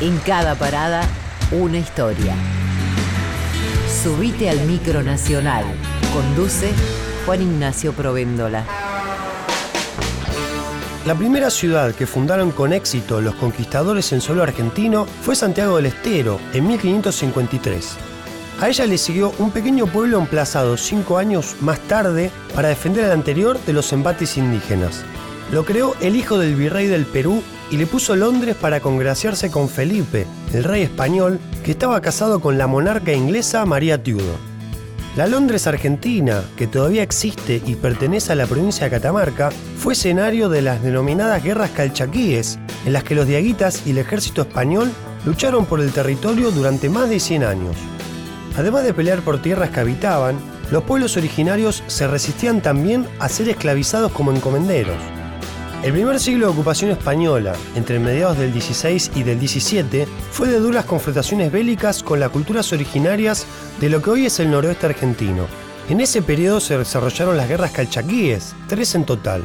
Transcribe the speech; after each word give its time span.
En 0.00 0.16
cada 0.20 0.54
parada, 0.54 1.02
una 1.52 1.76
historia. 1.76 2.34
Subite 4.02 4.48
al 4.48 4.60
micro 4.62 5.02
nacional. 5.02 5.62
Conduce 6.14 6.72
Juan 7.26 7.42
Ignacio 7.42 7.92
Provéndola. 7.92 8.64
La 11.04 11.14
primera 11.14 11.50
ciudad 11.50 11.94
que 11.94 12.06
fundaron 12.06 12.50
con 12.50 12.72
éxito 12.72 13.20
los 13.20 13.34
conquistadores 13.34 14.10
en 14.12 14.22
suelo 14.22 14.42
argentino 14.42 15.04
fue 15.20 15.36
Santiago 15.36 15.76
del 15.76 15.86
Estero, 15.86 16.40
en 16.54 16.66
1553. 16.66 17.96
A 18.62 18.70
ella 18.70 18.86
le 18.86 18.96
siguió 18.96 19.34
un 19.38 19.50
pequeño 19.50 19.86
pueblo 19.86 20.18
emplazado 20.18 20.78
cinco 20.78 21.18
años 21.18 21.56
más 21.60 21.78
tarde 21.80 22.30
para 22.54 22.68
defender 22.70 23.04
al 23.04 23.12
anterior 23.12 23.60
de 23.66 23.74
los 23.74 23.92
embates 23.92 24.38
indígenas. 24.38 25.02
Lo 25.52 25.66
creó 25.66 25.94
el 26.00 26.16
hijo 26.16 26.38
del 26.38 26.54
virrey 26.54 26.86
del 26.86 27.04
Perú 27.04 27.42
y 27.70 27.76
le 27.76 27.86
puso 27.86 28.16
Londres 28.16 28.56
para 28.60 28.80
congraciarse 28.80 29.50
con 29.50 29.68
Felipe, 29.68 30.26
el 30.52 30.64
rey 30.64 30.82
español, 30.82 31.38
que 31.64 31.72
estaba 31.72 32.00
casado 32.00 32.40
con 32.40 32.58
la 32.58 32.66
monarca 32.66 33.12
inglesa 33.12 33.64
María 33.64 34.02
Tudor. 34.02 34.50
La 35.16 35.26
Londres 35.26 35.66
argentina, 35.66 36.42
que 36.56 36.66
todavía 36.66 37.02
existe 37.02 37.60
y 37.66 37.74
pertenece 37.74 38.32
a 38.32 38.36
la 38.36 38.46
provincia 38.46 38.84
de 38.84 38.90
Catamarca, 38.90 39.50
fue 39.76 39.94
escenario 39.94 40.48
de 40.48 40.62
las 40.62 40.82
denominadas 40.82 41.42
guerras 41.42 41.70
calchaquíes, 41.70 42.58
en 42.86 42.92
las 42.92 43.04
que 43.04 43.14
los 43.14 43.26
diaguitas 43.26 43.86
y 43.86 43.90
el 43.90 43.98
ejército 43.98 44.42
español 44.42 44.90
lucharon 45.24 45.66
por 45.66 45.80
el 45.80 45.92
territorio 45.92 46.50
durante 46.50 46.88
más 46.88 47.08
de 47.08 47.20
100 47.20 47.44
años. 47.44 47.76
Además 48.56 48.84
de 48.84 48.94
pelear 48.94 49.20
por 49.20 49.42
tierras 49.42 49.70
que 49.70 49.80
habitaban, 49.80 50.36
los 50.70 50.84
pueblos 50.84 51.16
originarios 51.16 51.82
se 51.88 52.06
resistían 52.06 52.60
también 52.60 53.06
a 53.18 53.28
ser 53.28 53.48
esclavizados 53.48 54.12
como 54.12 54.32
encomenderos. 54.32 55.19
El 55.82 55.92
primer 55.94 56.20
siglo 56.20 56.46
de 56.46 56.52
ocupación 56.52 56.90
española, 56.90 57.54
entre 57.74 57.98
mediados 57.98 58.36
del 58.36 58.52
16 58.52 59.12
y 59.14 59.22
del 59.22 59.40
17, 59.40 60.06
fue 60.30 60.48
de 60.48 60.58
duras 60.58 60.84
confrontaciones 60.84 61.50
bélicas 61.50 62.02
con 62.02 62.20
las 62.20 62.28
culturas 62.28 62.70
originarias 62.74 63.46
de 63.80 63.88
lo 63.88 64.02
que 64.02 64.10
hoy 64.10 64.26
es 64.26 64.38
el 64.40 64.50
noroeste 64.50 64.84
argentino. 64.84 65.46
En 65.88 66.02
ese 66.02 66.20
periodo 66.20 66.60
se 66.60 66.76
desarrollaron 66.76 67.38
las 67.38 67.48
guerras 67.48 67.70
calchaquíes, 67.70 68.54
tres 68.68 68.94
en 68.94 69.06
total. 69.06 69.42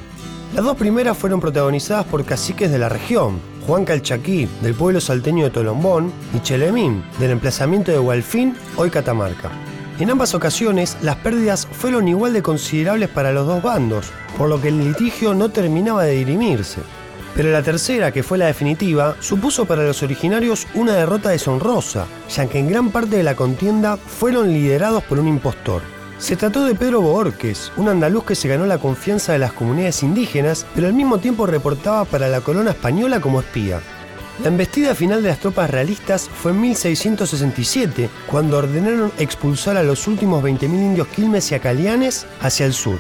Las 0.54 0.66
dos 0.66 0.76
primeras 0.76 1.18
fueron 1.18 1.40
protagonizadas 1.40 2.06
por 2.06 2.26
caciques 2.26 2.70
de 2.70 2.80
la 2.80 2.90
región, 2.90 3.40
Juan 3.66 3.86
Calchaquí, 3.86 4.50
del 4.62 4.76
pueblo 4.76 5.00
salteño 5.00 5.46
de 5.46 5.52
Tolombón, 5.52 6.12
y 6.34 6.42
Chelemín, 6.42 7.02
del 7.18 7.32
emplazamiento 7.32 7.94
de 7.94 8.00
Hualfín, 8.00 8.58
hoy 8.76 8.90
Catamarca. 8.90 9.52
En 9.98 10.12
ambas 10.12 10.36
ocasiones, 10.36 10.98
las 11.02 11.16
pérdidas 11.16 11.68
fueron 11.72 12.10
igual 12.10 12.34
de 12.34 12.42
considerables 12.42 13.08
para 13.08 13.32
los 13.32 13.48
dos 13.48 13.64
bandos, 13.64 14.12
por 14.38 14.50
lo 14.50 14.60
que 14.62 14.68
el 14.68 14.78
litigio 14.78 15.34
no 15.34 15.48
terminaba 15.50 16.04
de 16.04 16.16
dirimirse. 16.16 16.82
Pero 17.34 17.50
la 17.50 17.64
tercera, 17.64 18.12
que 18.12 18.22
fue 18.22 18.38
la 18.38 18.48
definitiva, 18.48 19.16
supuso 19.22 19.64
para 19.64 19.84
los 19.84 20.04
originarios 20.04 20.68
una 20.74 20.96
derrota 20.96 21.30
deshonrosa, 21.30 22.08
ya 22.30 22.46
que 22.48 22.60
en 22.60 22.70
gran 22.70 22.92
parte 22.92 23.16
de 23.16 23.24
la 23.24 23.36
contienda 23.36 23.96
fueron 23.96 24.52
liderados 24.52 25.02
por 25.04 25.18
un 25.18 25.30
impostor. 25.30 25.82
Se 26.18 26.36
trató 26.36 26.66
de 26.66 26.76
Pedro 26.76 27.00
Boorques, 27.00 27.72
un 27.78 27.88
andaluz 27.88 28.26
que 28.26 28.36
se 28.36 28.50
ganó 28.50 28.66
la 28.66 28.80
confianza 28.80 29.32
de 29.32 29.40
las 29.40 29.54
comunidades 29.54 30.04
indígenas, 30.04 30.66
pero 30.76 30.88
al 30.88 30.94
mismo 30.94 31.20
tiempo 31.20 31.46
reportaba 31.46 32.04
para 32.04 32.28
la 32.28 32.42
corona 32.42 32.72
española 32.72 33.22
como 33.22 33.40
espía. 33.40 33.80
La 34.44 34.50
embestida 34.50 34.94
final 34.96 35.24
de 35.24 35.30
las 35.30 35.40
tropas 35.40 35.70
realistas 35.70 36.30
fue 36.30 36.52
en 36.52 36.62
1667, 36.62 38.10
cuando 38.28 38.58
ordenaron 38.58 39.12
expulsar 39.18 39.78
a 39.78 39.84
los 39.84 40.08
últimos 40.08 40.44
20.000 40.44 40.64
indios 40.64 41.08
quilmes 41.08 41.52
y 41.52 41.56
acalianes 41.56 42.26
hacia 42.42 42.66
el 42.66 42.74
sur. 42.74 43.00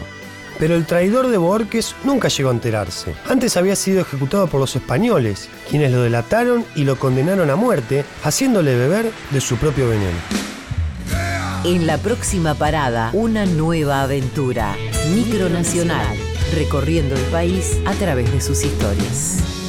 Pero 0.57 0.75
el 0.75 0.85
traidor 0.85 1.27
de 1.27 1.37
Borges 1.37 1.93
nunca 2.05 2.29
llegó 2.29 2.49
a 2.49 2.53
enterarse. 2.53 3.13
Antes 3.27 3.57
había 3.57 3.75
sido 3.75 4.01
ejecutado 4.01 4.47
por 4.47 4.61
los 4.61 4.77
españoles, 4.77 5.49
quienes 5.69 5.91
lo 5.91 6.01
delataron 6.01 6.63
y 6.73 6.85
lo 6.85 6.97
condenaron 6.97 7.49
a 7.49 7.57
muerte, 7.57 8.05
haciéndole 8.23 8.73
beber 8.73 9.11
de 9.31 9.41
su 9.41 9.57
propio 9.57 9.89
veneno. 9.89 10.17
En 11.65 11.85
la 11.85 11.97
próxima 11.97 12.53
parada, 12.53 13.09
una 13.11 13.45
nueva 13.45 14.03
aventura. 14.03 14.77
Micronacional, 15.13 16.15
recorriendo 16.53 17.15
el 17.15 17.23
país 17.23 17.77
a 17.85 17.93
través 17.93 18.31
de 18.31 18.39
sus 18.39 18.63
historias. 18.63 19.64